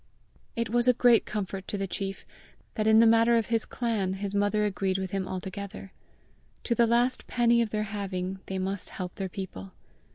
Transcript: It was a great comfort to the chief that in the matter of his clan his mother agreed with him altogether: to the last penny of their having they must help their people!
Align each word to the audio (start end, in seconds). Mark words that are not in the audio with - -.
It 0.55 0.71
was 0.71 0.87
a 0.87 0.93
great 0.93 1.27
comfort 1.27 1.67
to 1.67 1.77
the 1.77 1.85
chief 1.85 2.25
that 2.73 2.87
in 2.87 2.99
the 2.99 3.05
matter 3.05 3.37
of 3.37 3.45
his 3.53 3.65
clan 3.65 4.13
his 4.13 4.33
mother 4.33 4.65
agreed 4.65 4.97
with 4.97 5.11
him 5.11 5.27
altogether: 5.27 5.91
to 6.63 6.73
the 6.73 6.87
last 6.87 7.27
penny 7.27 7.61
of 7.61 7.69
their 7.69 7.83
having 7.83 8.39
they 8.47 8.57
must 8.57 8.89
help 8.89 9.13
their 9.13 9.29
people! 9.29 9.73